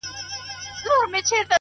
[0.03, 0.09] دا
[0.99, 1.47] خپله وم.